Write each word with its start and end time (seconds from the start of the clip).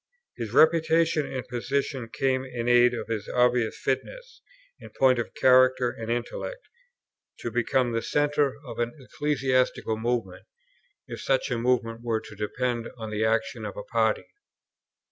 His 0.35 0.51
reputation 0.51 1.31
and 1.31 1.47
position 1.47 2.09
came 2.09 2.43
in 2.43 2.67
aid 2.67 2.95
of 2.95 3.07
his 3.07 3.29
obvious 3.29 3.77
fitness, 3.77 4.41
in 4.79 4.89
point 4.97 5.19
of 5.19 5.35
character 5.35 5.91
and 5.91 6.09
intellect, 6.09 6.67
to 7.41 7.51
become 7.51 7.91
the 7.91 8.01
centre 8.01 8.55
of 8.65 8.79
an 8.79 8.93
ecclesiastical 8.97 9.97
movement, 9.97 10.47
if 11.07 11.21
such 11.21 11.51
a 11.51 11.57
movement 11.59 12.01
were 12.01 12.19
to 12.19 12.35
depend 12.35 12.89
on 12.97 13.11
the 13.11 13.23
action 13.23 13.63
of 13.63 13.77
a 13.77 13.83
party. 13.83 14.25